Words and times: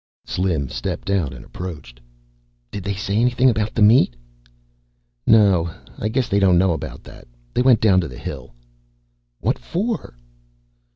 Slim 0.25 0.67
stepped 0.67 1.11
out 1.11 1.31
and 1.31 1.45
approached. 1.45 2.01
"Did 2.71 2.83
they 2.83 2.95
say 2.95 3.17
anything 3.17 3.51
about 3.51 3.75
the 3.75 3.83
meat?" 3.83 4.15
"No. 5.27 5.69
I 5.99 6.09
guess 6.09 6.27
they 6.27 6.39
don't 6.39 6.57
know 6.57 6.73
about 6.73 7.03
that. 7.03 7.27
They 7.53 7.61
went 7.61 7.81
down 7.81 8.01
to 8.01 8.07
the 8.07 8.17
hill." 8.17 8.55
"What 9.41 9.59
for?" 9.59 10.17